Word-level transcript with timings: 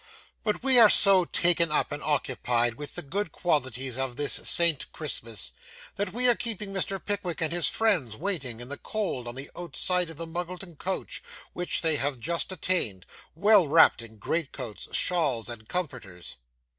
But 0.43 0.63
we 0.63 0.79
are 0.79 0.89
so 0.89 1.25
taken 1.25 1.71
up 1.71 1.91
and 1.91 2.01
occupied 2.01 2.73
with 2.73 2.95
the 2.95 3.03
good 3.03 3.31
qualities 3.31 3.99
of 3.99 4.15
this 4.15 4.33
saint 4.33 4.91
Christmas, 4.91 5.51
that 5.95 6.11
we 6.11 6.27
are 6.27 6.33
keeping 6.33 6.73
Mr. 6.73 6.99
Pickwick 6.99 7.39
and 7.39 7.53
his 7.53 7.67
friends 7.67 8.17
waiting 8.17 8.61
in 8.61 8.69
the 8.69 8.79
cold 8.79 9.27
on 9.27 9.35
the 9.35 9.51
outside 9.55 10.09
of 10.09 10.17
the 10.17 10.25
Muggleton 10.25 10.75
coach, 10.79 11.21
which 11.53 11.83
they 11.83 11.97
have 11.97 12.19
just 12.19 12.51
attained, 12.51 13.05
well 13.35 13.67
wrapped 13.67 14.01
up 14.01 14.09
in 14.09 14.17
great 14.17 14.51
coats, 14.51 14.87
shawls, 14.91 15.49
and 15.49 15.69
comforters. 15.69 16.37